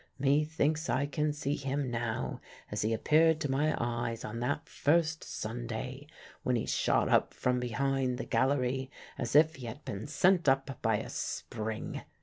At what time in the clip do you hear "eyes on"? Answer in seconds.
3.77-4.39